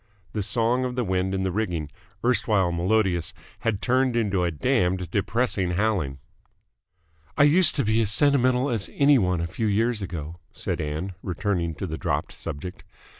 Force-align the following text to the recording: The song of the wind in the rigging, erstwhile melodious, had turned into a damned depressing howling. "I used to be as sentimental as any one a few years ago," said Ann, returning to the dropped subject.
The 0.33 0.41
song 0.41 0.83
of 0.83 0.95
the 0.95 1.03
wind 1.03 1.35
in 1.35 1.43
the 1.43 1.51
rigging, 1.51 1.91
erstwhile 2.25 2.71
melodious, 2.71 3.35
had 3.59 3.83
turned 3.83 4.15
into 4.15 4.43
a 4.43 4.49
damned 4.49 5.11
depressing 5.11 5.73
howling. 5.73 6.17
"I 7.37 7.43
used 7.43 7.75
to 7.75 7.85
be 7.85 8.01
as 8.01 8.09
sentimental 8.09 8.71
as 8.71 8.89
any 8.95 9.19
one 9.19 9.41
a 9.41 9.45
few 9.45 9.67
years 9.67 10.01
ago," 10.01 10.37
said 10.53 10.81
Ann, 10.81 11.13
returning 11.21 11.75
to 11.75 11.85
the 11.85 11.99
dropped 11.99 12.31
subject. 12.31 12.83